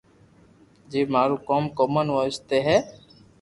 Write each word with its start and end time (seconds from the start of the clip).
جيم 0.91 1.07
مارو 1.15 1.35
ڪوم 1.49 1.63
ڪومن 1.77 2.07
وائس 2.15 2.35
تو 2.47 2.57
ھي 2.67 2.77